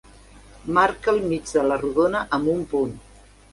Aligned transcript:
Marca 0.77 1.11
el 1.13 1.19
mig 1.33 1.53
de 1.59 1.65
la 1.73 1.79
rodona 1.83 2.25
amb 2.41 2.53
un 2.57 2.67
punt. 2.75 2.99